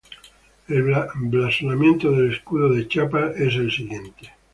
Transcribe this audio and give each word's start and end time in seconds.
El 0.67 0.81
blasonamiento 1.15 2.09
del 2.11 2.31
escudo 2.33 2.69
de 2.73 2.87
Chiapas 2.87 3.35
es 3.35 3.53
el 3.53 3.71
siguiente. 3.71 4.33